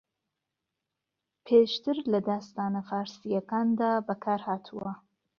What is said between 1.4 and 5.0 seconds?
پێشتر لە داستانە فارسییەکاندا بەکارھاتوە